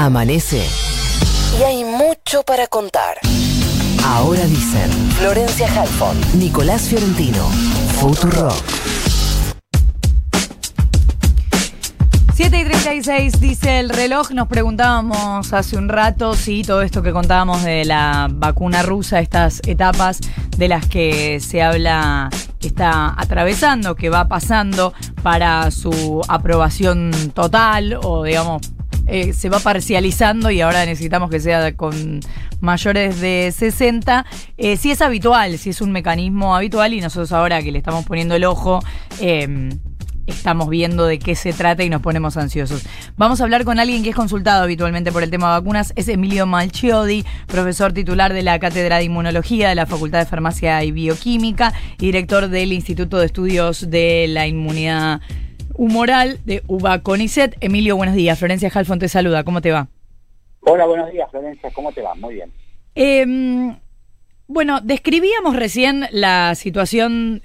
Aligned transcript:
Amanece. 0.00 0.64
Y 1.58 1.62
hay 1.64 1.82
mucho 1.82 2.44
para 2.44 2.68
contar. 2.68 3.18
Ahora 4.06 4.44
dicen 4.44 4.88
Florencia 5.18 5.66
Halfon, 5.66 6.16
Nicolás 6.38 6.82
Fiorentino, 6.82 7.42
Futuro. 7.98 8.48
7 12.32 12.60
y 12.60 12.64
36 12.64 13.40
dice 13.40 13.80
el 13.80 13.88
reloj. 13.88 14.30
Nos 14.30 14.46
preguntábamos 14.46 15.52
hace 15.52 15.76
un 15.76 15.88
rato 15.88 16.34
si 16.34 16.62
todo 16.62 16.82
esto 16.82 17.02
que 17.02 17.10
contábamos 17.10 17.64
de 17.64 17.84
la 17.84 18.28
vacuna 18.30 18.84
rusa, 18.84 19.18
estas 19.18 19.60
etapas 19.66 20.20
de 20.56 20.68
las 20.68 20.86
que 20.86 21.40
se 21.40 21.60
habla 21.60 22.30
que 22.60 22.68
está 22.68 23.20
atravesando, 23.20 23.96
que 23.96 24.10
va 24.10 24.28
pasando 24.28 24.92
para 25.24 25.72
su 25.72 26.22
aprobación 26.28 27.10
total 27.34 27.98
o 28.00 28.22
digamos 28.22 28.62
eh, 29.08 29.32
se 29.32 29.48
va 29.48 29.58
parcializando 29.58 30.50
y 30.50 30.60
ahora 30.60 30.84
necesitamos 30.84 31.30
que 31.30 31.40
sea 31.40 31.74
con 31.74 32.20
mayores 32.60 33.20
de 33.20 33.52
60. 33.56 34.26
Eh, 34.56 34.76
si 34.76 34.90
es 34.90 35.00
habitual, 35.02 35.58
si 35.58 35.70
es 35.70 35.80
un 35.80 35.92
mecanismo 35.92 36.54
habitual 36.54 36.92
y 36.92 37.00
nosotros 37.00 37.32
ahora 37.32 37.62
que 37.62 37.72
le 37.72 37.78
estamos 37.78 38.04
poniendo 38.04 38.34
el 38.34 38.44
ojo, 38.44 38.80
eh, 39.20 39.70
estamos 40.28 40.68
viendo 40.68 41.06
de 41.06 41.18
qué 41.18 41.34
se 41.34 41.52
trata 41.52 41.82
y 41.82 41.90
nos 41.90 42.02
ponemos 42.02 42.36
ansiosos. 42.36 42.84
Vamos 43.16 43.40
a 43.40 43.44
hablar 43.44 43.64
con 43.64 43.78
alguien 43.80 44.02
que 44.02 44.10
es 44.10 44.16
consultado 44.16 44.62
habitualmente 44.62 45.10
por 45.10 45.22
el 45.22 45.30
tema 45.30 45.48
de 45.48 45.60
vacunas, 45.60 45.92
es 45.96 46.08
Emilio 46.08 46.46
Malchiodi, 46.46 47.24
profesor 47.46 47.92
titular 47.92 48.32
de 48.32 48.42
la 48.42 48.58
Cátedra 48.58 48.98
de 48.98 49.04
Inmunología 49.04 49.68
de 49.70 49.74
la 49.74 49.86
Facultad 49.86 50.20
de 50.20 50.26
Farmacia 50.26 50.84
y 50.84 50.92
Bioquímica 50.92 51.72
y 51.98 52.06
director 52.06 52.48
del 52.48 52.72
Instituto 52.72 53.18
de 53.18 53.26
Estudios 53.26 53.90
de 53.90 54.26
la 54.28 54.46
Inmunidad 54.46 55.20
Humoral 55.78 56.40
de 56.44 56.62
UBA-CONICET. 56.66 57.56
Emilio, 57.60 57.96
buenos 57.96 58.16
días. 58.16 58.38
Florencia 58.38 58.68
Halfon 58.74 58.98
te 58.98 59.08
saluda. 59.08 59.44
¿Cómo 59.44 59.60
te 59.60 59.70
va? 59.70 59.86
Hola, 60.62 60.84
buenos 60.86 61.10
días, 61.12 61.30
Florencia. 61.30 61.70
¿Cómo 61.72 61.92
te 61.92 62.02
va? 62.02 62.16
Muy 62.16 62.34
bien. 62.34 62.52
Eh, 62.96 63.24
bueno, 64.48 64.80
describíamos 64.80 65.54
recién 65.54 66.06
la 66.10 66.56
situación, 66.56 67.40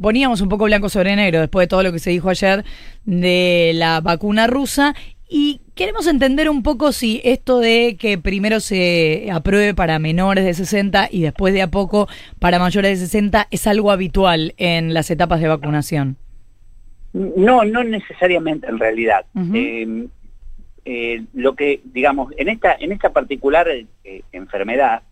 poníamos 0.00 0.40
un 0.40 0.48
poco 0.48 0.64
blanco 0.64 0.88
sobre 0.88 1.14
negro 1.14 1.38
después 1.40 1.64
de 1.64 1.68
todo 1.68 1.84
lo 1.84 1.92
que 1.92 2.00
se 2.00 2.10
dijo 2.10 2.28
ayer 2.28 2.64
de 3.04 3.70
la 3.74 4.00
vacuna 4.00 4.48
rusa 4.48 4.94
y 5.28 5.60
queremos 5.76 6.08
entender 6.08 6.50
un 6.50 6.64
poco 6.64 6.90
si 6.90 7.20
esto 7.24 7.60
de 7.60 7.96
que 8.00 8.18
primero 8.18 8.58
se 8.60 9.28
apruebe 9.30 9.74
para 9.74 9.98
menores 9.98 10.44
de 10.44 10.54
60 10.54 11.08
y 11.12 11.20
después 11.20 11.54
de 11.54 11.62
a 11.62 11.70
poco 11.70 12.08
para 12.40 12.58
mayores 12.58 12.98
de 12.98 13.06
60 13.06 13.46
es 13.50 13.66
algo 13.66 13.92
habitual 13.92 14.54
en 14.56 14.92
las 14.92 15.10
etapas 15.10 15.40
de 15.40 15.48
vacunación. 15.48 16.16
No, 17.36 17.64
no 17.64 17.82
necesariamente 17.84 18.66
en 18.68 18.78
realidad. 18.78 19.24
eh, 19.54 20.06
eh, 20.84 21.24
lo 21.34 21.56
que, 21.56 21.80
digamos, 21.84 22.32
en 22.36 22.48
esta, 22.48 22.74
en 22.78 22.92
esta 22.92 23.10
particular 23.10 23.66
eh, 23.68 24.22
enfermedad, 24.32 25.02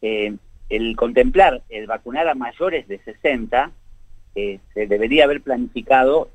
eh, 0.00 0.36
el 0.68 0.94
contemplar 0.96 1.62
el 1.68 1.86
vacunar 1.86 2.28
a 2.28 2.34
mayores 2.34 2.86
de 2.86 2.98
60 3.00 3.70
eh, 4.34 4.58
se 4.72 4.86
debería 4.86 5.24
haber 5.24 5.40
planificado 5.42 6.30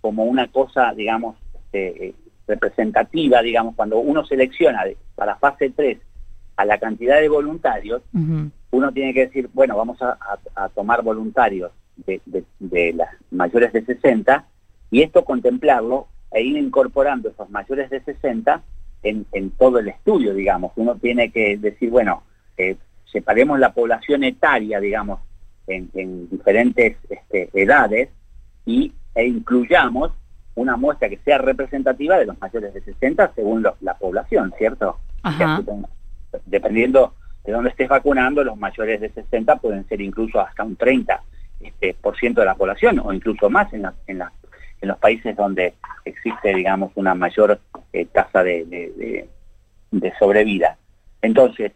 como 0.00 0.24
una 0.24 0.48
cosa, 0.48 0.92
digamos, 0.94 1.36
eh, 1.72 2.12
representativa, 2.46 3.40
digamos, 3.42 3.74
cuando 3.76 3.98
uno 3.98 4.24
selecciona 4.26 4.84
para 5.14 5.36
fase 5.36 5.70
3 5.70 5.98
a 6.56 6.64
la 6.64 6.78
cantidad 6.78 7.20
de 7.20 7.28
voluntarios, 7.28 8.02
uh 8.14 8.18
-huh. 8.18 8.50
uno 8.72 8.92
tiene 8.92 9.14
que 9.14 9.26
decir, 9.26 9.48
bueno, 9.52 9.76
vamos 9.76 10.00
a, 10.02 10.10
a, 10.54 10.64
a 10.64 10.68
tomar 10.70 11.02
voluntarios 11.02 11.70
de, 12.06 12.20
de, 12.26 12.44
de, 12.58 12.92
las 12.92 13.10
mayores 13.30 13.72
de 13.72 13.84
60 13.84 14.44
y 14.90 15.02
esto 15.02 15.24
contemplarlo 15.24 16.06
e 16.30 16.42
ir 16.42 16.56
incorporando 16.56 17.28
esos 17.28 17.50
mayores 17.50 17.90
de 17.90 18.00
60 18.00 18.62
en, 19.02 19.26
en 19.32 19.50
todo 19.50 19.78
el 19.78 19.88
estudio, 19.88 20.34
digamos. 20.34 20.72
Uno 20.76 20.96
tiene 20.96 21.30
que 21.30 21.56
decir, 21.56 21.90
bueno, 21.90 22.22
eh, 22.56 22.76
separemos 23.10 23.58
la 23.58 23.72
población 23.72 24.24
etaria, 24.24 24.80
digamos, 24.80 25.20
en, 25.66 25.90
en 25.94 26.28
diferentes 26.30 26.96
este, 27.08 27.50
edades 27.52 28.08
y, 28.64 28.92
e 29.14 29.26
incluyamos 29.26 30.12
una 30.54 30.76
muestra 30.76 31.08
que 31.08 31.18
sea 31.18 31.38
representativa 31.38 32.18
de 32.18 32.26
los 32.26 32.40
mayores 32.40 32.74
de 32.74 32.80
60 32.80 33.32
según 33.34 33.62
lo, 33.62 33.76
la 33.80 33.94
población, 33.94 34.52
¿cierto? 34.58 34.98
Ajá. 35.22 35.62
Dependiendo 36.46 37.14
de 37.44 37.52
dónde 37.52 37.70
estés 37.70 37.88
vacunando, 37.88 38.42
los 38.42 38.56
mayores 38.56 39.00
de 39.00 39.10
60 39.10 39.56
pueden 39.56 39.86
ser 39.88 40.00
incluso 40.00 40.40
hasta 40.40 40.64
un 40.64 40.76
30 40.76 41.22
este, 41.60 41.94
por 41.94 42.16
ciento 42.16 42.40
de 42.40 42.46
la 42.46 42.54
población 42.54 43.00
o 43.00 43.12
incluso 43.12 43.50
más 43.50 43.72
en, 43.72 43.82
la, 43.82 43.94
en, 44.06 44.18
la, 44.18 44.32
en 44.80 44.88
los 44.88 44.98
países 44.98 45.36
donde 45.36 45.74
existe, 46.04 46.54
digamos, 46.54 46.92
una 46.94 47.14
mayor 47.14 47.60
eh, 47.92 48.06
tasa 48.06 48.42
de, 48.42 48.64
de, 48.64 48.92
de, 48.96 49.28
de 49.90 50.12
sobrevida. 50.18 50.76
Entonces, 51.22 51.72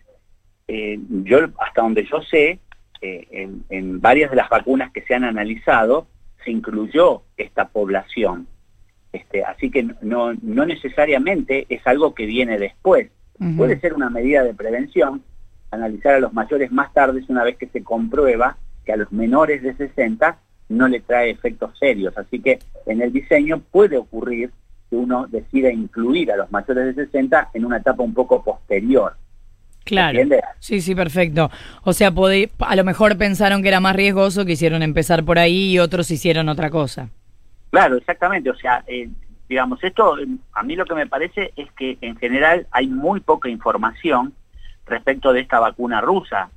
eh, 0.68 0.98
yo 1.24 1.38
hasta 1.58 1.82
donde 1.82 2.04
yo 2.04 2.22
sé, 2.22 2.58
eh, 3.00 3.26
en, 3.32 3.64
en, 3.68 4.00
varias 4.00 4.30
de 4.30 4.36
las 4.36 4.48
vacunas 4.48 4.92
que 4.92 5.02
se 5.02 5.14
han 5.14 5.24
analizado, 5.24 6.06
se 6.44 6.50
incluyó 6.50 7.22
esta 7.36 7.68
población. 7.68 8.46
Este, 9.12 9.44
así 9.44 9.70
que 9.70 9.82
no, 10.00 10.32
no 10.40 10.64
necesariamente 10.64 11.66
es 11.68 11.86
algo 11.86 12.14
que 12.14 12.26
viene 12.26 12.58
después. 12.58 13.10
Uh 13.38 13.44
-huh. 13.44 13.56
Puede 13.56 13.80
ser 13.80 13.94
una 13.94 14.08
medida 14.08 14.44
de 14.44 14.54
prevención, 14.54 15.22
analizar 15.70 16.14
a 16.14 16.20
los 16.20 16.32
mayores 16.32 16.70
más 16.70 16.92
tarde 16.92 17.24
una 17.28 17.44
vez 17.44 17.56
que 17.56 17.66
se 17.66 17.82
comprueba 17.82 18.56
que 18.84 18.92
a 18.92 18.96
los 18.96 19.12
menores 19.12 19.62
de 19.62 19.74
60 19.74 20.38
no 20.68 20.88
le 20.88 21.00
trae 21.00 21.30
efectos 21.30 21.78
serios. 21.78 22.16
Así 22.16 22.40
que 22.40 22.58
en 22.86 23.02
el 23.02 23.12
diseño 23.12 23.60
puede 23.70 23.96
ocurrir 23.96 24.50
que 24.90 24.96
uno 24.96 25.26
decida 25.28 25.70
incluir 25.70 26.32
a 26.32 26.36
los 26.36 26.50
mayores 26.50 26.96
de 26.96 27.06
60 27.06 27.50
en 27.54 27.64
una 27.64 27.78
etapa 27.78 28.02
un 28.02 28.14
poco 28.14 28.42
posterior. 28.42 29.14
Claro. 29.84 30.20
Sí, 30.60 30.80
sí, 30.80 30.94
perfecto. 30.94 31.50
O 31.82 31.92
sea, 31.92 32.12
podé, 32.12 32.50
a 32.60 32.76
lo 32.76 32.84
mejor 32.84 33.16
pensaron 33.18 33.62
que 33.62 33.68
era 33.68 33.80
más 33.80 33.96
riesgoso, 33.96 34.44
quisieron 34.44 34.82
empezar 34.82 35.24
por 35.24 35.38
ahí 35.38 35.72
y 35.72 35.78
otros 35.78 36.10
hicieron 36.10 36.48
otra 36.48 36.70
cosa. 36.70 37.08
Claro, 37.70 37.96
exactamente. 37.96 38.50
O 38.50 38.54
sea, 38.54 38.84
eh, 38.86 39.08
digamos, 39.48 39.82
esto 39.82 40.16
a 40.52 40.62
mí 40.62 40.76
lo 40.76 40.84
que 40.84 40.94
me 40.94 41.06
parece 41.06 41.52
es 41.56 41.70
que 41.72 41.98
en 42.00 42.16
general 42.16 42.66
hay 42.70 42.86
muy 42.86 43.20
poca 43.20 43.48
información 43.48 44.34
respecto 44.86 45.32
de 45.32 45.40
esta 45.40 45.58
vacuna 45.58 46.00
rusa. 46.00 46.50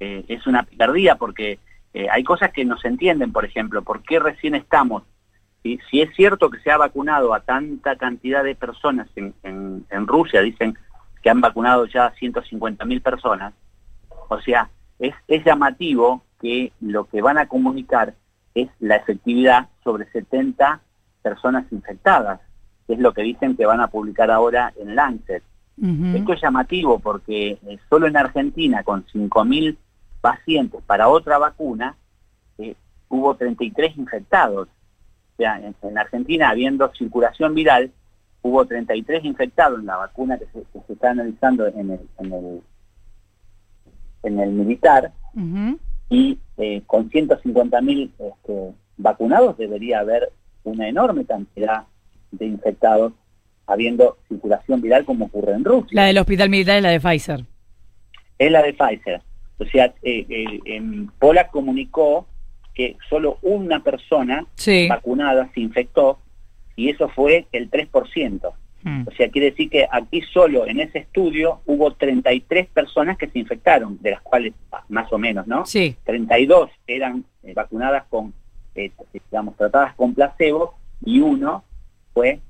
Eh, 0.00 0.24
es 0.28 0.46
una 0.46 0.64
picardía 0.64 1.14
porque 1.14 1.58
eh, 1.94 2.08
hay 2.10 2.24
cosas 2.24 2.52
que 2.52 2.64
no 2.64 2.78
se 2.78 2.88
entienden, 2.88 3.32
por 3.32 3.44
ejemplo, 3.44 3.82
¿por 3.82 4.02
qué 4.02 4.18
recién 4.18 4.54
estamos? 4.54 5.02
Si, 5.62 5.78
si 5.90 6.00
es 6.00 6.14
cierto 6.16 6.50
que 6.50 6.58
se 6.60 6.70
ha 6.70 6.76
vacunado 6.76 7.34
a 7.34 7.40
tanta 7.40 7.96
cantidad 7.96 8.42
de 8.42 8.54
personas 8.54 9.08
en, 9.14 9.34
en, 9.42 9.84
en 9.90 10.06
Rusia, 10.06 10.40
dicen 10.40 10.76
que 11.22 11.30
han 11.30 11.40
vacunado 11.40 11.86
ya 11.86 12.10
150 12.18 12.84
mil 12.84 13.00
personas. 13.00 13.54
O 14.28 14.40
sea, 14.40 14.70
es, 14.98 15.14
es, 15.28 15.44
llamativo 15.44 16.22
que 16.40 16.72
lo 16.80 17.04
que 17.04 17.22
van 17.22 17.38
a 17.38 17.46
comunicar 17.46 18.14
es 18.54 18.68
la 18.80 18.96
efectividad 18.96 19.68
sobre 19.84 20.10
70 20.10 20.80
personas 21.22 21.64
infectadas, 21.70 22.40
que 22.86 22.94
es 22.94 22.98
lo 22.98 23.12
que 23.12 23.22
dicen 23.22 23.56
que 23.56 23.66
van 23.66 23.80
a 23.80 23.88
publicar 23.88 24.30
ahora 24.30 24.72
en 24.76 24.96
Lancet. 24.96 25.42
Uh 25.76 25.86
-huh. 25.86 26.16
Esto 26.16 26.32
es 26.32 26.42
llamativo 26.42 26.98
porque 26.98 27.58
eh, 27.66 27.78
solo 27.88 28.06
en 28.06 28.16
Argentina, 28.16 28.82
con 28.82 29.04
5 29.12 29.44
mil 29.44 29.78
pacientes 30.22 30.80
para 30.86 31.08
otra 31.08 31.36
vacuna, 31.36 31.96
eh, 32.56 32.74
hubo 33.10 33.34
33 33.34 33.98
infectados. 33.98 34.68
O 34.68 35.36
sea, 35.36 35.58
en, 35.58 35.74
en 35.82 35.98
Argentina, 35.98 36.48
habiendo 36.48 36.90
circulación 36.94 37.54
viral, 37.54 37.92
hubo 38.40 38.64
33 38.64 39.24
infectados 39.24 39.80
en 39.80 39.86
la 39.86 39.96
vacuna 39.96 40.38
que 40.38 40.46
se, 40.46 40.60
que 40.72 40.80
se 40.86 40.92
está 40.94 41.10
analizando 41.10 41.66
en 41.66 41.90
el, 41.90 42.00
en 42.18 42.32
el, 42.32 42.62
en 44.22 44.40
el 44.40 44.50
militar 44.50 45.12
uh 45.34 45.40
-huh. 45.40 45.78
y 46.08 46.38
eh, 46.58 46.82
con 46.86 47.10
150 47.10 47.80
mil 47.80 48.12
este, 48.18 48.72
vacunados 48.96 49.56
debería 49.58 50.00
haber 50.00 50.30
una 50.64 50.88
enorme 50.88 51.24
cantidad 51.24 51.84
de 52.30 52.46
infectados 52.46 53.12
habiendo 53.66 54.18
circulación 54.28 54.80
viral 54.80 55.04
como 55.04 55.26
ocurre 55.26 55.54
en 55.54 55.64
Rusia. 55.64 55.90
La 55.92 56.06
del 56.06 56.18
hospital 56.18 56.50
militar 56.50 56.76
es 56.76 56.82
la 56.82 56.90
de 56.90 57.00
Pfizer. 57.00 57.44
Es 58.38 58.50
la 58.50 58.62
de 58.62 58.72
Pfizer. 58.74 59.22
O 59.62 59.70
sea, 59.70 59.86
eh, 60.02 60.26
eh, 60.28 60.60
en 60.64 61.08
Pola 61.18 61.48
comunicó 61.48 62.26
que 62.74 62.96
solo 63.08 63.38
una 63.42 63.82
persona 63.82 64.46
sí. 64.54 64.88
vacunada 64.88 65.50
se 65.54 65.60
infectó 65.60 66.18
y 66.76 66.88
eso 66.88 67.08
fue 67.08 67.46
el 67.52 67.70
3%. 67.70 68.52
Mm. 68.84 69.04
O 69.06 69.10
sea, 69.12 69.28
quiere 69.30 69.50
decir 69.50 69.70
que 69.70 69.86
aquí 69.90 70.22
solo 70.32 70.66
en 70.66 70.80
ese 70.80 70.98
estudio 70.98 71.60
hubo 71.66 71.92
33 71.92 72.66
personas 72.68 73.16
que 73.16 73.28
se 73.28 73.38
infectaron, 73.38 73.98
de 74.00 74.12
las 74.12 74.22
cuales 74.22 74.54
más 74.88 75.12
o 75.12 75.18
menos, 75.18 75.46
¿no? 75.46 75.64
Sí. 75.66 75.96
32 76.04 76.70
eran 76.86 77.24
eh, 77.44 77.52
vacunadas 77.54 78.04
con, 78.08 78.32
eh, 78.74 78.90
digamos, 79.30 79.56
tratadas 79.56 79.94
con 79.94 80.14
placebo 80.14 80.74
y 81.04 81.20
uno 81.20 81.62
fue 82.12 82.40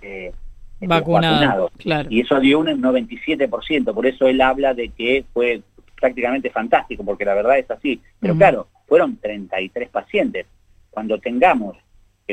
eh, 0.00 0.32
vacunado, 0.80 1.34
vacunado. 1.34 1.70
Claro. 1.78 2.08
Y 2.10 2.20
eso 2.20 2.38
dio 2.38 2.60
un 2.60 2.66
97%, 2.66 3.92
por 3.92 4.06
eso 4.06 4.28
él 4.28 4.40
habla 4.40 4.74
de 4.74 4.88
que 4.90 5.24
fue 5.32 5.62
prácticamente 6.02 6.50
fantástico, 6.50 7.04
porque 7.04 7.24
la 7.24 7.34
verdad 7.34 7.58
es 7.58 7.70
así. 7.70 8.00
Pero 8.20 8.34
mm. 8.34 8.38
claro, 8.38 8.68
fueron 8.86 9.16
33 9.16 9.88
pacientes. 9.88 10.46
Cuando 10.90 11.18
tengamos 11.18 11.78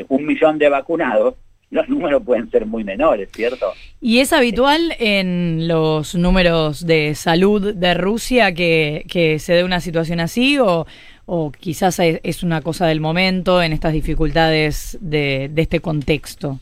un 0.08 0.26
millón 0.26 0.58
de 0.58 0.68
vacunados, 0.68 1.36
los 1.70 1.88
números 1.88 2.22
pueden 2.24 2.50
ser 2.50 2.66
muy 2.66 2.82
menores, 2.82 3.30
¿cierto? 3.32 3.72
¿Y 4.00 4.18
es 4.18 4.32
habitual 4.32 4.92
en 4.98 5.68
los 5.68 6.16
números 6.16 6.84
de 6.84 7.14
salud 7.14 7.74
de 7.74 7.94
Rusia 7.94 8.52
que, 8.52 9.06
que 9.08 9.38
se 9.38 9.54
dé 9.54 9.62
una 9.62 9.80
situación 9.80 10.18
así 10.18 10.58
o, 10.58 10.86
o 11.26 11.52
quizás 11.52 12.00
es 12.00 12.42
una 12.42 12.60
cosa 12.60 12.88
del 12.88 13.00
momento 13.00 13.62
en 13.62 13.72
estas 13.72 13.92
dificultades 13.92 14.98
de, 15.00 15.48
de 15.48 15.62
este 15.62 15.78
contexto? 15.78 16.58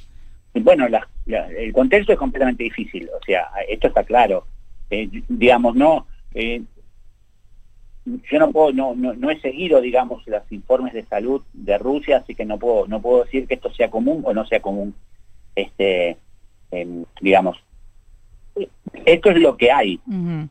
Bueno, 0.52 0.86
el 0.86 1.72
contexto 1.72 2.12
es 2.12 2.18
completamente 2.18 2.64
difícil, 2.64 3.08
o 3.08 3.24
sea, 3.24 3.48
esto 3.66 3.88
está 3.88 4.02
claro. 4.04 4.44
Eh, 4.90 5.08
digamos, 5.28 5.74
no, 5.74 6.06
eh, 6.34 6.62
yo 8.30 8.38
no 8.38 8.52
puedo, 8.52 8.72
no, 8.72 8.94
no, 8.94 9.30
he 9.30 9.40
seguido, 9.40 9.80
digamos, 9.80 10.26
los 10.26 10.42
informes 10.50 10.92
de 10.94 11.04
salud 11.04 11.42
de 11.52 11.78
Rusia, 11.78 12.18
así 12.18 12.34
que 12.34 12.44
no 12.44 12.58
puedo, 12.58 12.86
no 12.86 13.00
puedo 13.00 13.24
decir 13.24 13.46
que 13.46 13.54
esto 13.54 13.72
sea 13.72 13.90
común 13.90 14.22
o 14.24 14.32
no 14.32 14.46
sea 14.46 14.60
común. 14.60 14.94
Este, 15.54 16.16
em, 16.70 17.04
digamos, 17.20 17.58
esto 19.04 19.30
es 19.30 19.38
lo 19.38 19.56
que 19.56 19.70
hay. 19.70 20.00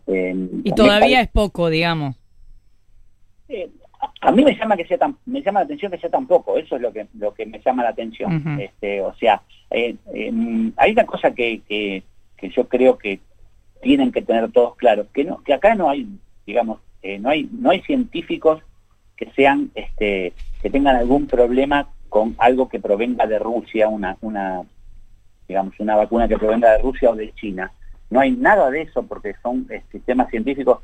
Em, 0.07 0.49
y 0.63 0.71
todavía 0.71 1.21
es 1.21 1.29
poco, 1.29 1.69
digamos. 1.69 2.15
Eh, 3.49 3.69
a 4.21 4.31
mí 4.31 4.43
me 4.43 4.55
llama 4.55 4.77
que 4.77 4.85
sea 4.85 4.97
tan, 4.97 5.17
me 5.25 5.41
llama 5.41 5.61
la 5.61 5.65
atención 5.65 5.91
que 5.91 5.97
sea 5.97 6.09
tan 6.09 6.27
poco, 6.27 6.57
eso 6.57 6.75
es 6.75 6.81
lo 6.81 6.91
que, 6.91 7.07
lo 7.17 7.33
que 7.33 7.45
me 7.45 7.59
llama 7.59 7.83
la 7.83 7.89
atención. 7.89 8.59
este, 8.59 9.01
o 9.01 9.13
sea, 9.15 9.41
eh, 9.71 9.95
em, 10.13 10.71
hay 10.77 10.91
una 10.91 11.05
cosa 11.05 11.31
que, 11.31 11.61
que, 11.67 12.03
que 12.35 12.49
yo 12.49 12.67
creo 12.67 12.97
que 12.97 13.19
tienen 13.81 14.11
que 14.11 14.21
tener 14.21 14.51
todos 14.51 14.75
claros, 14.75 15.07
que 15.13 15.23
no, 15.23 15.41
que 15.43 15.53
acá 15.53 15.75
no 15.75 15.89
hay, 15.89 16.07
digamos, 16.45 16.79
eh, 17.01 17.19
no 17.19 17.29
hay 17.29 17.49
no 17.51 17.69
hay 17.69 17.81
científicos 17.81 18.61
que 19.15 19.31
sean 19.31 19.71
este 19.75 20.33
que 20.61 20.69
tengan 20.69 20.95
algún 20.95 21.27
problema 21.27 21.87
con 22.09 22.35
algo 22.37 22.69
que 22.69 22.79
provenga 22.79 23.27
de 23.27 23.39
Rusia 23.39 23.87
una 23.87 24.17
una 24.21 24.63
digamos 25.47 25.79
una 25.79 25.95
vacuna 25.95 26.27
que 26.27 26.37
provenga 26.37 26.71
de 26.71 26.79
Rusia 26.79 27.09
o 27.09 27.15
de 27.15 27.33
China. 27.33 27.71
No 28.09 28.19
hay 28.19 28.31
nada 28.31 28.69
de 28.69 28.83
eso 28.83 29.03
porque 29.03 29.35
son 29.41 29.67
eh, 29.69 29.83
sistemas 29.91 30.29
científicos 30.29 30.79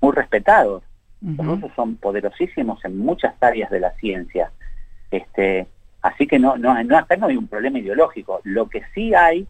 muy 0.00 0.12
respetados. 0.12 0.82
Los 1.20 1.44
rusos 1.44 1.72
son 1.74 1.96
poderosísimos 1.96 2.84
en 2.84 2.96
muchas 2.96 3.34
áreas 3.40 3.70
de 3.72 3.80
la 3.80 3.90
ciencia. 3.94 4.52
Este 5.10 5.66
así 6.00 6.28
que 6.28 6.38
no 6.38 6.56
no 6.56 6.80
no 6.84 6.96
acá 6.96 7.16
no 7.16 7.26
hay 7.26 7.36
un 7.36 7.48
problema 7.48 7.80
ideológico. 7.80 8.40
Lo 8.44 8.68
que 8.68 8.82
sí 8.94 9.14
hay 9.14 9.46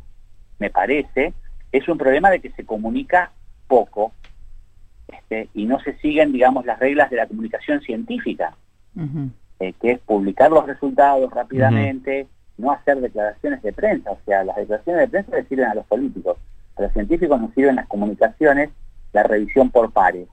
me 0.58 0.70
parece 0.70 1.34
es 1.72 1.88
un 1.88 1.98
problema 1.98 2.30
de 2.30 2.40
que 2.40 2.50
se 2.52 2.64
comunica 2.64 3.32
poco 3.66 4.12
este, 5.08 5.48
y 5.54 5.64
no 5.66 5.80
se 5.80 5.96
siguen, 5.98 6.32
digamos, 6.32 6.66
las 6.66 6.78
reglas 6.78 7.10
de 7.10 7.16
la 7.16 7.26
comunicación 7.26 7.80
científica, 7.80 8.54
eh, 9.60 9.72
que 9.80 9.92
es 9.92 9.98
publicar 10.00 10.50
los 10.50 10.66
resultados 10.66 11.30
rápidamente, 11.32 12.26
no 12.58 12.72
hacer 12.72 13.00
declaraciones 13.00 13.62
de 13.62 13.72
prensa. 13.72 14.10
O 14.10 14.18
sea, 14.26 14.44
las 14.44 14.56
declaraciones 14.56 15.02
de 15.02 15.08
prensa 15.08 15.36
le 15.36 15.44
sirven 15.44 15.66
a 15.66 15.74
los 15.74 15.86
políticos, 15.86 16.36
a 16.76 16.82
los 16.82 16.92
científicos 16.92 17.40
nos 17.40 17.54
sirven 17.54 17.76
las 17.76 17.86
comunicaciones, 17.86 18.70
la 19.12 19.22
revisión 19.22 19.70
por 19.70 19.92
pares. 19.92 20.28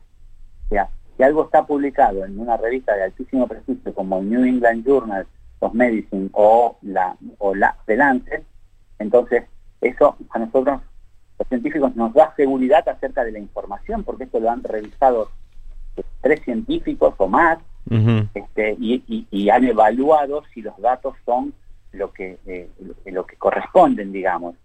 O 0.66 0.70
sea, 0.70 0.90
si 1.16 1.24
algo 1.24 1.46
está 1.46 1.66
publicado 1.66 2.26
en 2.26 2.40
una 2.40 2.58
revista 2.58 2.96
de 2.96 3.04
altísimo 3.04 3.48
prestigio 3.48 3.94
como 3.94 4.20
el 4.20 4.30
New 4.30 4.44
England 4.44 4.86
Journal 4.86 5.26
of 5.60 5.74
Medicine 5.74 6.30
o 6.34 6.78
la, 6.82 7.16
o 7.38 7.56
la 7.56 7.78
The 7.86 7.96
Lancet, 7.96 8.44
entonces 9.00 9.44
eso 9.82 10.18
a 10.30 10.40
nosotros 10.40 10.82
los 11.38 11.48
científicos 11.48 11.96
nos 11.96 12.14
da 12.14 12.34
seguridad 12.36 12.88
acerca 12.88 13.24
de 13.24 13.32
la 13.32 13.40
información, 13.40 14.04
porque 14.04 14.26
esto 14.26 14.40
lo 14.40 14.50
han 14.50 14.64
revisado 14.64 15.30
tres 16.22 16.42
científicos 16.44 17.14
o 17.18 17.28
más, 17.28 17.60
este, 18.34 18.76
y, 18.80 19.50
han 19.50 19.64
evaluado 19.64 20.44
si 20.54 20.62
los 20.62 20.78
datos 20.80 21.16
son 21.24 21.54
lo 21.92 22.12
que, 22.12 22.40
eh, 22.48 22.70
lo 23.06 23.26
que 23.26 23.36
corresponden, 23.36 24.12
digamos. 24.12 24.56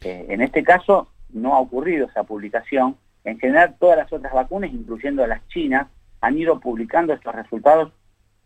Eh, 0.00 0.26
en 0.28 0.40
este 0.40 0.62
caso 0.62 1.08
no 1.30 1.54
ha 1.54 1.60
ocurrido 1.60 2.06
esa 2.06 2.24
publicación. 2.24 2.96
En 3.24 3.38
general, 3.38 3.76
todas 3.78 3.98
las 3.98 4.12
otras 4.12 4.32
vacunas, 4.32 4.72
incluyendo 4.72 5.26
las 5.26 5.46
chinas, 5.48 5.88
han 6.20 6.38
ido 6.38 6.58
publicando 6.58 7.12
estos 7.12 7.34
resultados 7.34 7.92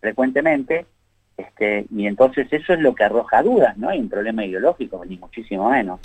frecuentemente, 0.00 0.86
este, 1.36 1.86
y 1.94 2.06
entonces 2.06 2.48
eso 2.52 2.72
es 2.72 2.80
lo 2.80 2.94
que 2.94 3.04
arroja 3.04 3.42
dudas, 3.42 3.76
no 3.76 3.88
hay 3.88 4.00
un 4.00 4.08
problema 4.08 4.44
ideológico, 4.44 5.04
ni 5.04 5.16
muchísimo 5.16 5.70
menos. 5.70 6.00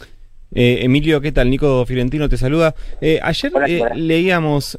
Eh, 0.55 0.79
Emilio, 0.83 1.19
¿qué 1.19 1.31
tal? 1.31 1.49
Nico 1.49 1.85
Fiorentino 1.85 2.29
te 2.29 2.37
saluda. 2.37 2.75
Eh, 3.01 3.19
ayer 3.23 3.51
eh, 3.67 3.81
leíamos 3.95 4.77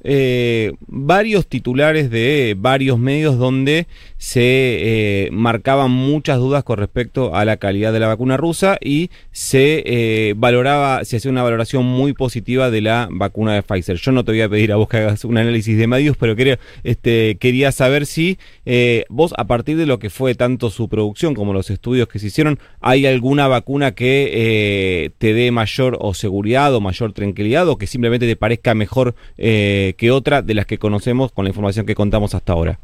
varios 0.87 1.47
titulares 1.49 2.11
de 2.11 2.55
varios 2.57 2.99
medios 2.99 3.39
donde 3.39 3.87
se 4.17 5.29
marcaban 5.33 5.91
muchas 5.91 6.39
dudas 6.39 6.65
con 6.65 6.79
respecto 6.79 7.35
a 7.35 7.45
la 7.45 7.57
calidad 7.57 7.93
de 7.93 8.01
la 8.01 8.07
vacuna 8.07 8.37
rusa 8.37 8.79
y 8.81 9.11
se 9.33 10.35
valoraba, 10.37 11.05
se 11.05 11.17
hacía 11.17 11.31
una 11.31 11.43
valoración 11.43 11.85
muy 11.85 12.13
positiva 12.13 12.71
de 12.71 12.81
la 12.81 13.09
vacuna 13.11 13.55
de 13.55 13.63
Pfizer. 13.63 13.97
Yo 13.97 14.13
no 14.13 14.25
te 14.25 14.33
voy 14.33 14.41
a 14.41 14.49
pedir 14.49 14.73
a 14.73 14.77
vos 14.77 14.89
que 14.89 14.99
hagas 14.99 15.25
un 15.25 15.37
análisis 15.37 15.77
de 15.77 15.87
medios, 15.87 16.17
pero 16.17 16.37
quería, 16.37 16.59
este, 16.85 17.37
quería 17.39 17.73
saber 17.73 18.07
si 18.07 18.39
vos, 19.09 19.35
a 19.37 19.47
partir 19.47 19.77
de 19.77 19.87
lo 19.87 19.99
que 19.99 20.11
fue 20.11 20.35
tanto 20.35 20.71
su 20.71 20.89
producción 20.89 21.35
como 21.35 21.53
los 21.53 21.71
estudios 21.71 22.09
que 22.09 22.19
se 22.19 22.29
hicieron, 22.29 22.59
hay 22.81 23.07
alguna 23.07 23.49
vacuna 23.49 23.95
que 23.95 25.13
te 25.19 25.35
dé 25.35 25.51
más 25.51 25.64
mayor 25.65 25.97
o 25.99 26.13
seguridad 26.13 26.75
o 26.75 26.81
mayor 26.81 27.13
tranquilidad 27.13 27.67
o 27.69 27.79
que 27.79 27.87
simplemente 27.87 28.27
te 28.27 28.37
parezca 28.37 28.75
mejor 28.75 29.15
eh, 29.39 29.95
que 29.97 30.11
otra 30.11 30.43
de 30.43 30.55
las 30.55 30.67
que 30.67 30.79
conocemos 30.79 31.33
con 31.33 31.45
la 31.45 31.51
información 31.51 31.87
que 31.87 31.95
contamos 31.95 32.35
hasta 32.35 32.53
ahora? 32.53 32.79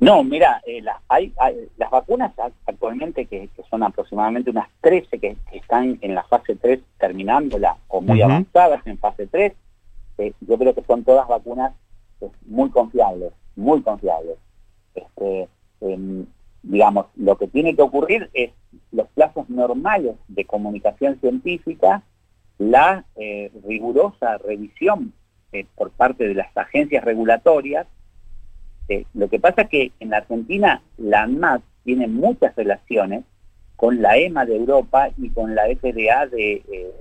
No, 0.00 0.24
mira, 0.24 0.60
eh, 0.66 0.82
hay, 1.08 1.32
las 1.76 1.90
vacunas 1.90 2.32
actualmente, 2.66 3.26
que, 3.26 3.48
son 3.70 3.82
aproximadamente 3.82 4.50
unas 4.50 4.68
13 4.80 5.18
que, 5.18 5.36
están 5.52 5.98
en 6.00 6.14
la 6.14 6.24
fase 6.24 6.56
3 6.56 6.80
terminándola 6.98 7.76
o 7.88 8.00
muy 8.00 8.22
avanzadas 8.22 8.84
en 8.86 8.98
fase 8.98 9.26
3, 9.26 9.52
eh, 10.18 10.32
yo 10.40 10.58
creo 10.58 10.74
que 10.74 10.82
son 10.82 11.04
todas 11.04 11.28
vacunas 11.28 11.72
pues, 12.18 12.32
muy 12.46 12.70
confiables, 12.70 13.32
muy 13.56 13.82
confiables. 13.82 14.36
Este, 14.94 15.48
em, 15.80 16.26
digamos, 16.62 17.06
lo 17.16 17.36
que 17.36 17.48
tiene 17.48 17.74
que 17.74 17.82
ocurrir 17.82 18.30
es 18.32 18.50
los 18.92 19.08
plazos 19.08 19.48
normales 19.48 20.16
de 20.28 20.44
comunicación 20.44 21.18
científica, 21.20 22.02
la 22.58 23.04
eh, 23.16 23.50
rigurosa 23.66 24.38
revisión 24.38 25.12
eh, 25.52 25.66
por 25.76 25.90
parte 25.90 26.26
de 26.26 26.34
las 26.34 26.54
agencias 26.56 27.04
regulatorias. 27.04 27.86
Eh, 28.88 29.04
lo 29.14 29.28
que 29.28 29.38
pasa 29.38 29.62
es 29.62 29.68
que 29.68 29.92
en 30.00 30.10
la 30.10 30.18
Argentina 30.18 30.82
la 30.96 31.22
ANMAT 31.22 31.62
tiene 31.84 32.08
muchas 32.08 32.54
relaciones 32.56 33.24
con 33.76 34.02
la 34.02 34.16
EMA 34.16 34.44
de 34.44 34.56
Europa 34.56 35.10
y 35.16 35.30
con 35.30 35.54
la 35.54 35.62
FDA 35.66 36.26
de 36.26 36.92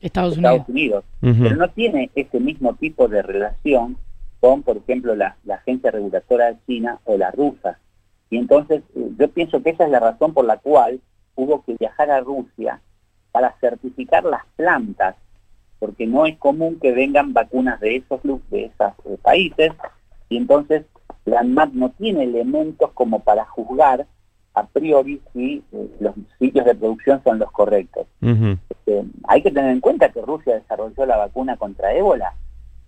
Estados, 0.00 0.36
Unidos, 0.68 1.04
pero 1.20 1.56
no 1.56 1.70
tiene 1.70 2.10
ese 2.14 2.38
mismo 2.38 2.74
tipo 2.74 3.08
de 3.08 3.22
relación 3.22 3.96
con, 4.40 4.62
por 4.62 4.76
ejemplo, 4.76 5.14
la, 5.14 5.36
la 5.44 5.54
agencia 5.54 5.90
regulatoria 5.90 6.46
de 6.46 6.56
China 6.66 6.98
o 7.04 7.16
la 7.16 7.30
rusa. 7.30 7.78
Y 8.32 8.38
entonces 8.38 8.82
yo 9.18 9.30
pienso 9.30 9.62
que 9.62 9.68
esa 9.68 9.84
es 9.84 9.90
la 9.90 10.00
razón 10.00 10.32
por 10.32 10.46
la 10.46 10.56
cual 10.56 11.02
hubo 11.34 11.62
que 11.64 11.76
viajar 11.78 12.10
a 12.10 12.20
Rusia 12.20 12.80
para 13.30 13.54
certificar 13.60 14.24
las 14.24 14.40
plantas, 14.56 15.16
porque 15.78 16.06
no 16.06 16.24
es 16.24 16.38
común 16.38 16.78
que 16.80 16.92
vengan 16.92 17.34
vacunas 17.34 17.78
de 17.80 17.96
esos 17.96 18.22
de 18.22 18.64
esos 18.64 18.92
eh, 19.04 19.18
países, 19.20 19.72
y 20.30 20.38
entonces 20.38 20.86
la 21.26 21.40
ANMAT 21.40 21.72
no 21.74 21.90
tiene 21.90 22.24
elementos 22.24 22.90
como 22.92 23.18
para 23.18 23.44
juzgar 23.44 24.06
a 24.54 24.66
priori 24.66 25.20
si 25.34 25.62
eh, 25.70 25.96
los 26.00 26.14
sitios 26.38 26.64
de 26.64 26.74
producción 26.74 27.22
son 27.24 27.38
los 27.38 27.52
correctos. 27.52 28.06
Este, 28.22 29.04
hay 29.28 29.42
que 29.42 29.50
tener 29.50 29.72
en 29.72 29.80
cuenta 29.80 30.08
que 30.08 30.22
Rusia 30.22 30.54
desarrolló 30.54 31.04
la 31.04 31.18
vacuna 31.18 31.58
contra 31.58 31.92
ébola 31.92 32.32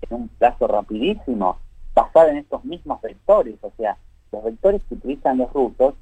en 0.01 0.17
un 0.17 0.29
plazo 0.29 0.67
rapidísimo, 0.69 1.59
basada 1.95 2.31
en 2.31 2.39
estos 2.39 2.65
mismos 2.65 3.03
vectores, 3.03 3.57
o 3.61 3.71
sea, 3.77 3.99
los 4.35 4.45
vectores 4.45 4.83
que 4.89 4.95
utilizan 4.95 5.39
los 5.39 5.53
rusos 5.53 5.95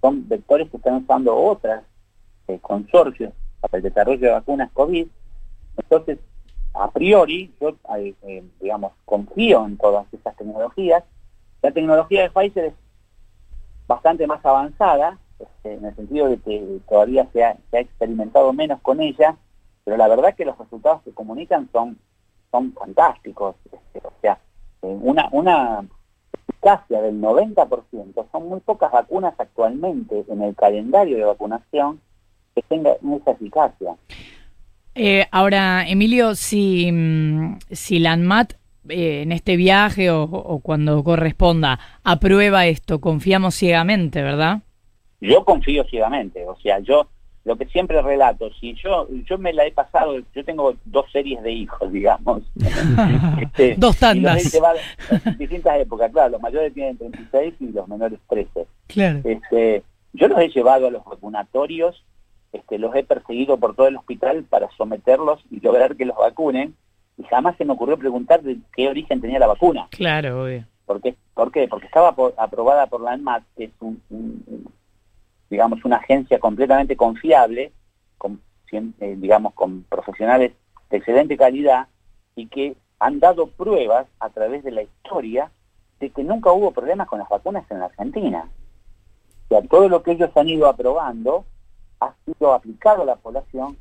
son 0.00 0.28
vectores 0.28 0.70
que 0.70 0.76
están 0.76 0.96
usando 0.96 1.36
otras 1.36 1.82
eh, 2.46 2.58
consorcios 2.60 3.32
para 3.60 3.78
el 3.78 3.82
desarrollo 3.82 4.20
de 4.20 4.32
vacunas 4.32 4.70
COVID. 4.72 5.06
Entonces, 5.78 6.18
a 6.74 6.90
priori, 6.90 7.52
yo, 7.60 7.70
eh, 7.96 8.14
eh, 8.22 8.44
digamos, 8.60 8.92
confío 9.04 9.64
en 9.64 9.76
todas 9.76 10.06
esas 10.12 10.36
tecnologías. 10.36 11.02
La 11.62 11.72
tecnología 11.72 12.22
de 12.22 12.30
Pfizer 12.30 12.64
es 12.66 12.74
bastante 13.86 14.26
más 14.26 14.44
avanzada, 14.44 15.18
este, 15.38 15.74
en 15.74 15.84
el 15.84 15.96
sentido 15.96 16.28
de 16.28 16.38
que 16.38 16.80
todavía 16.88 17.26
se 17.32 17.42
ha, 17.42 17.56
experimentado 17.72 18.52
menos 18.52 18.80
con 18.80 19.00
ella, 19.00 19.36
pero 19.84 19.96
la 19.96 20.08
verdad 20.08 20.34
que 20.34 20.44
los 20.44 20.58
resultados 20.58 21.02
que 21.02 21.12
comunican 21.12 21.68
son, 21.72 21.98
son 22.50 22.72
fantásticos. 22.74 23.56
Este, 23.72 24.06
o 24.06 24.12
sea, 24.20 24.38
una, 24.82 25.28
una 25.32 25.84
eficacia 26.74 27.02
del 27.02 27.20
90%. 27.20 28.30
Son 28.30 28.48
muy 28.48 28.60
pocas 28.60 28.92
vacunas 28.92 29.34
actualmente 29.38 30.24
en 30.28 30.42
el 30.42 30.54
calendario 30.54 31.16
de 31.16 31.24
vacunación 31.24 32.00
que 32.54 32.62
tengan 32.62 32.94
esa 33.20 33.32
eficacia. 33.32 33.96
Eh, 34.94 35.26
ahora, 35.30 35.88
Emilio, 35.88 36.34
si, 36.34 36.90
mm, 36.90 37.58
si 37.70 37.98
la 37.98 38.12
ANMAT 38.12 38.54
eh, 38.88 39.22
en 39.22 39.32
este 39.32 39.56
viaje 39.56 40.10
o, 40.10 40.60
cuando 40.62 41.04
corresponda 41.04 41.78
aprueba 42.04 42.66
esto, 42.66 43.00
confiamos 43.00 43.54
ciegamente, 43.54 44.22
¿verdad? 44.22 44.62
Yo 45.20 45.44
confío 45.44 45.84
ciegamente, 45.84 46.46
o 46.46 46.56
sea, 46.56 46.78
yo 46.78 47.08
lo 47.48 47.56
que 47.56 47.64
siempre 47.64 48.02
relato, 48.02 48.52
si 48.60 48.74
yo 48.74 49.08
yo 49.24 49.38
me 49.38 49.54
la 49.54 49.64
he 49.64 49.72
pasado, 49.72 50.18
yo 50.34 50.44
tengo 50.44 50.74
dos 50.84 51.10
series 51.10 51.42
de 51.42 51.50
hijos, 51.50 51.90
digamos. 51.90 52.42
este, 53.40 53.74
dos 53.78 53.96
tandas. 53.96 54.54
en 55.24 55.38
distintas 55.38 55.80
épocas, 55.80 56.12
claro, 56.12 56.32
los 56.32 56.42
mayores 56.42 56.74
tienen 56.74 56.98
36 56.98 57.54
y 57.60 57.68
los 57.68 57.88
menores 57.88 58.18
13. 58.28 58.66
Claro. 58.88 59.20
Este, 59.24 59.82
yo 60.12 60.28
los 60.28 60.38
he 60.40 60.50
llevado 60.50 60.88
a 60.88 60.90
los 60.90 61.02
vacunatorios, 61.06 62.04
este, 62.52 62.78
los 62.78 62.94
he 62.94 63.02
perseguido 63.02 63.56
por 63.56 63.74
todo 63.74 63.88
el 63.88 63.96
hospital 63.96 64.44
para 64.44 64.68
someterlos 64.76 65.40
y 65.50 65.60
lograr 65.60 65.96
que 65.96 66.04
los 66.04 66.18
vacunen, 66.18 66.74
y 67.16 67.22
jamás 67.24 67.56
se 67.56 67.64
me 67.64 67.72
ocurrió 67.72 67.96
preguntar 67.96 68.42
de 68.42 68.58
qué 68.76 68.90
origen 68.90 69.22
tenía 69.22 69.38
la 69.38 69.46
vacuna. 69.46 69.88
Claro, 69.90 70.42
obvio. 70.42 70.66
¿Por 70.84 71.00
qué? 71.00 71.14
¿Por 71.32 71.50
qué? 71.50 71.66
Porque 71.66 71.86
estaba 71.86 72.14
aprobada 72.36 72.86
por 72.88 73.00
la 73.00 73.12
ANMAT, 73.12 73.42
que 73.56 73.64
es 73.64 73.70
un 73.80 74.02
digamos, 75.50 75.84
una 75.84 75.96
agencia 75.96 76.38
completamente 76.38 76.96
confiable, 76.96 77.72
con, 78.16 78.40
eh, 78.70 79.16
digamos, 79.18 79.54
con 79.54 79.82
profesionales 79.84 80.52
de 80.90 80.96
excelente 80.96 81.36
calidad 81.36 81.88
y 82.34 82.46
que 82.46 82.76
han 82.98 83.20
dado 83.20 83.46
pruebas 83.48 84.06
a 84.20 84.30
través 84.30 84.64
de 84.64 84.72
la 84.72 84.82
historia 84.82 85.50
de 86.00 86.10
que 86.10 86.22
nunca 86.22 86.52
hubo 86.52 86.72
problemas 86.72 87.08
con 87.08 87.18
las 87.18 87.28
vacunas 87.28 87.68
en 87.70 87.80
la 87.80 87.86
Argentina. 87.86 88.48
O 89.44 89.48
sea, 89.48 89.62
todo 89.62 89.88
lo 89.88 90.02
que 90.02 90.12
ellos 90.12 90.30
han 90.36 90.48
ido 90.48 90.68
aprobando 90.68 91.44
ha 92.00 92.14
sido 92.24 92.52
aplicado 92.52 93.02
a 93.02 93.06
la 93.06 93.16
población 93.16 93.76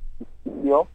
y 0.46 0.50
dio, 0.64 0.88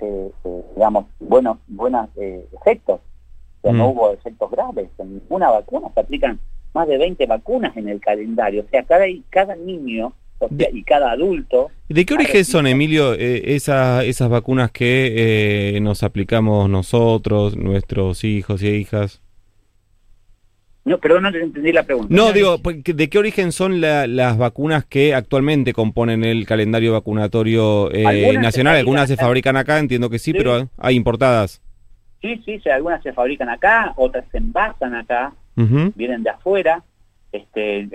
eh, 0.00 0.32
eh, 0.44 0.64
digamos, 0.74 1.06
buenos, 1.20 1.58
buenos 1.68 2.10
efectos. 2.16 3.00
O 3.00 3.62
sea, 3.62 3.72
no 3.72 3.86
mm. 3.86 3.90
hubo 3.90 4.10
efectos 4.10 4.50
graves. 4.50 4.90
En 4.98 5.14
ninguna 5.14 5.50
vacuna 5.50 5.88
se 5.94 6.00
aplican 6.00 6.40
más 6.74 6.88
de 6.88 6.98
20 6.98 7.26
vacunas 7.26 7.76
en 7.76 7.88
el 7.88 8.00
calendario. 8.00 8.64
O 8.66 8.68
sea, 8.70 8.82
cada, 8.82 9.04
cada 9.30 9.56
niño 9.56 10.12
y 10.72 10.82
cada 10.82 11.12
adulto... 11.12 11.70
¿De 11.88 12.04
qué 12.04 12.14
origen 12.14 12.44
son, 12.44 12.66
Emilio, 12.66 13.14
eh, 13.14 13.54
esas 13.54 14.28
vacunas 14.28 14.70
que 14.70 15.76
eh, 15.76 15.80
nos 15.80 16.02
aplicamos 16.02 16.68
nosotros, 16.68 17.56
nuestros 17.56 18.24
hijos 18.24 18.62
y 18.62 18.68
hijas? 18.68 19.22
No, 20.84 20.98
pero 20.98 21.18
no 21.18 21.28
entendí 21.28 21.72
la 21.72 21.84
pregunta. 21.84 22.14
No, 22.14 22.32
digo, 22.32 22.58
pues, 22.58 22.84
¿de 22.84 23.08
qué 23.08 23.18
origen 23.18 23.52
son 23.52 23.80
las 23.80 24.36
vacunas 24.36 24.84
que 24.84 25.14
actualmente 25.14 25.72
componen 25.72 26.24
el 26.24 26.44
calendario 26.46 26.92
vacunatorio 26.92 27.90
eh, 27.90 28.36
nacional? 28.38 28.76
Algunas 28.76 29.08
se 29.08 29.16
fabrican 29.16 29.56
acá, 29.56 29.78
entiendo 29.78 30.10
que 30.10 30.18
sí, 30.18 30.34
pero 30.34 30.68
hay 30.76 30.96
importadas. 30.96 31.62
Sí, 32.20 32.42
sí, 32.44 32.60
algunas 32.68 33.02
se 33.02 33.12
fabrican 33.12 33.48
acá, 33.48 33.94
otras 33.96 34.24
se 34.30 34.38
envasan 34.38 34.94
acá, 34.94 35.32
vienen 35.56 36.22
de 36.22 36.30
afuera, 36.30 36.82
este, 37.32 37.88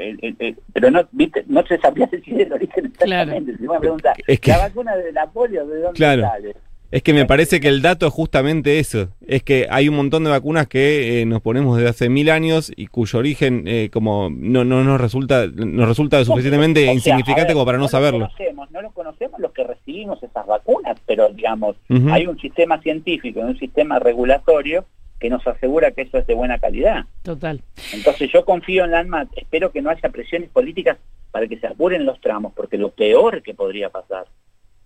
pero 0.73 0.91
no, 0.91 1.07
viste, 1.11 1.45
no 1.47 1.65
se 1.65 1.77
sabía 1.77 2.07
decir 2.07 2.41
el 2.41 2.51
origen 2.51 2.87
exactamente. 2.87 3.55
Si 3.57 3.67
me 3.67 3.79
pregunta, 3.79 4.13
es 4.27 4.39
que, 4.39 4.51
¿la 4.51 4.57
vacuna 4.57 4.97
de 4.97 5.11
la 5.13 5.27
polio 5.27 5.65
de 5.65 5.81
dónde 5.81 5.99
sale? 5.99 6.55
Es 6.91 7.03
que 7.03 7.13
me 7.13 7.25
parece 7.25 7.59
que 7.59 7.67
el 7.67 7.83
dato 7.83 8.07
es 8.07 8.13
justamente 8.13 8.79
eso. 8.79 9.09
Es 9.27 9.43
que 9.43 9.67
hay 9.69 9.87
un 9.87 9.95
montón 9.95 10.23
de 10.23 10.31
vacunas 10.31 10.67
que 10.67 11.21
eh, 11.21 11.25
nos 11.25 11.39
ponemos 11.41 11.77
desde 11.77 11.89
hace 11.89 12.09
mil 12.09 12.31
años 12.31 12.71
y 12.75 12.87
cuyo 12.87 13.19
origen 13.19 13.65
eh, 13.67 13.89
como 13.93 14.31
no, 14.31 14.65
no 14.65 14.83
nos 14.83 14.99
resulta 14.99 15.45
nos 15.45 15.87
resulta 15.87 16.25
suficientemente 16.25 16.91
insignificante 16.91 17.53
como 17.53 17.65
para 17.65 17.77
no, 17.77 17.87
saberlo. 17.87 18.25
conocemos, 18.25 18.71
no 18.71 18.81
lo 18.81 18.91
conocemos 18.91 19.39
los 19.39 19.51
que 19.51 19.65
recibimos 19.65 20.21
esas 20.23 20.47
vacunas, 20.47 20.97
pero 21.05 21.29
digamos, 21.29 21.75
hay 22.11 22.25
un 22.25 22.39
sistema 22.39 22.81
científico, 22.81 23.39
un 23.39 23.57
sistema 23.59 23.99
regulatorio 23.99 24.83
que 25.19 25.29
nos 25.29 25.45
asegura 25.45 25.91
que 25.91 26.03
eso 26.03 26.17
es 26.17 26.27
de 26.27 26.33
buena 26.33 26.59
calidad. 26.59 27.05
Total. 27.23 27.61
Entonces 27.93 28.31
yo 28.31 28.45
confío 28.45 28.85
en 28.85 28.91
la 28.91 28.99
ANMAT, 28.99 29.29
espero 29.35 29.71
que 29.71 29.81
no 29.81 29.89
haya 29.89 30.09
presiones 30.09 30.49
políticas 30.49 30.97
para 31.31 31.47
que 31.47 31.59
se 31.59 31.67
apuren 31.67 32.05
los 32.05 32.19
tramos, 32.21 32.53
porque 32.53 32.77
lo 32.77 32.91
peor 32.91 33.41
que 33.43 33.53
podría 33.53 33.89
pasar, 33.89 34.25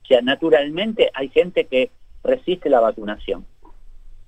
o 0.04 0.06
sea, 0.06 0.22
naturalmente 0.22 1.10
hay 1.14 1.30
gente 1.30 1.66
que 1.66 1.92
resiste 2.24 2.70
la 2.70 2.80
vacunación. 2.80 3.46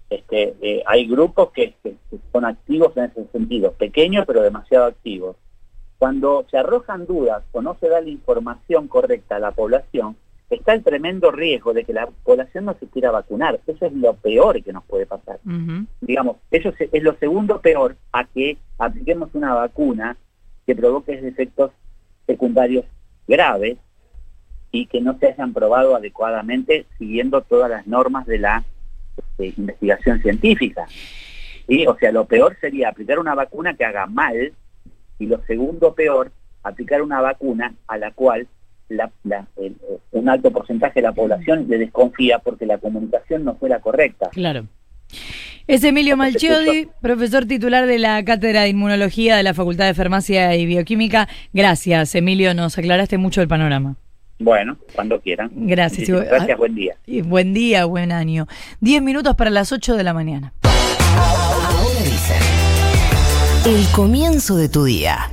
Este, 0.10 0.56
eh, 0.62 0.84
hay 0.86 1.08
grupos 1.08 1.52
que, 1.52 1.74
que, 1.84 1.96
son 2.32 2.46
activos 2.46 2.96
en 2.96 3.06
ese 3.06 3.26
sentido, 3.32 3.74
pequeños 3.74 4.26
pero 4.28 4.42
demasiado 4.44 4.86
activos. 4.86 5.36
Cuando 5.98 6.46
se 6.52 6.58
arrojan 6.58 7.08
dudas 7.08 7.44
o 7.52 7.62
no 7.62 7.76
se 7.80 7.90
da 7.90 8.02
la 8.02 8.10
información 8.10 8.88
correcta 8.88 9.38
a 9.38 9.40
la 9.40 9.52
población, 9.52 10.16
está 10.50 10.74
el 10.74 10.84
tremendo 10.84 11.32
riesgo 11.32 11.74
de 11.74 11.84
que 11.84 11.94
la 11.94 12.08
población 12.24 12.66
no 12.66 12.76
se 12.80 12.88
quiera 12.88 13.12
vacunar. 13.12 13.60
Eso 13.66 13.86
es 13.86 13.94
lo 13.94 14.14
peor 14.14 14.62
que 14.64 14.74
nos 14.74 14.84
puede 14.86 15.06
pasar. 15.06 15.40
Digamos, 16.02 16.38
eso 16.52 16.74
es, 16.78 17.04
lo 17.04 17.16
segundo 17.16 17.60
peor 17.62 17.96
a 18.12 18.26
que 18.26 18.58
apliquemos 18.78 19.30
una 19.34 19.54
vacuna 19.54 20.18
que 20.66 20.76
provoque 20.76 21.14
efectos 21.14 21.72
secundarios 22.28 22.86
graves 23.28 23.78
y 24.72 24.88
que 24.88 25.02
no 25.02 25.18
se 25.20 25.28
hayan 25.28 25.54
probado 25.54 25.96
adecuadamente 25.96 26.86
siguiendo 26.98 27.42
todas 27.42 27.70
las 27.70 27.88
normas 27.88 28.26
de 28.26 28.40
la 28.40 28.64
este, 29.18 29.60
investigación 29.62 30.22
científica. 30.22 30.86
y 31.68 31.88
O 31.88 31.96
sea, 31.98 32.12
lo 32.12 32.26
peor 32.26 32.58
sería 32.60 32.90
aplicar 32.90 33.20
una 33.20 33.36
vacuna 33.36 33.76
que 33.76 33.86
haga 33.86 34.06
mal 34.06 34.54
y 35.18 35.26
lo 35.28 35.42
segundo 35.46 35.94
peor, 35.94 36.32
aplicar 36.64 37.02
una 37.02 37.22
vacuna 37.22 37.74
a 37.88 37.98
la 37.98 38.12
cual 38.12 38.48
la, 38.90 39.12
un 40.12 40.30
alto 40.30 40.52
porcentaje 40.52 41.02
de 41.02 41.08
la 41.08 41.12
población 41.12 41.66
le 41.68 41.78
desconfía 41.78 42.40
porque 42.40 42.66
la 42.66 42.78
comunicación 42.78 43.44
no 43.44 43.56
fue 43.56 43.70
la 43.70 43.80
correcta. 43.80 44.30
Claro. 44.32 44.68
Es 45.68 45.84
Emilio 45.84 46.16
Malchiodi, 46.16 46.88
profesor 47.02 47.46
titular 47.46 47.88
de 47.88 47.98
la 47.98 48.24
Cátedra 48.24 48.62
de 48.62 48.70
Inmunología 48.70 49.36
de 49.36 49.42
la 49.42 49.56
Facultad 49.56 49.88
de 49.88 49.96
Farmacia 49.96 50.56
y 50.56 50.66
Bioquímica. 50.68 51.28
Gracias, 51.54 52.14
Emilio, 52.14 52.54
nos 52.54 52.78
aclaraste 52.78 53.18
mucho 53.18 53.42
el 53.42 53.48
panorama. 53.48 53.96
Bueno, 54.38 54.78
cuando 54.94 55.20
quieran. 55.22 55.50
Gracias. 55.54 56.08
Gracias, 56.10 56.58
buen 56.58 56.76
día. 56.76 56.96
Y 57.08 57.22
buen 57.22 57.54
día, 57.54 57.86
buen 57.86 58.12
año. 58.12 58.48
Diez 58.80 59.02
minutos 59.02 59.36
para 59.36 59.50
las 59.50 59.72
ocho 59.72 59.96
de 59.96 60.04
la 60.04 60.14
mañana. 60.14 60.54
Ahora 60.64 62.00
dice, 62.04 62.36
el 63.66 63.88
comienzo 63.96 64.58
de 64.58 64.70
tu 64.70 64.84
día. 64.84 65.30